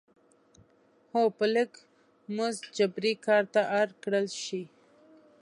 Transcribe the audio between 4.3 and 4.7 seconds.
شي.